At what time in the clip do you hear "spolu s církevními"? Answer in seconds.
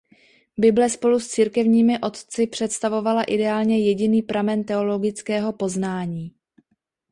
0.89-1.99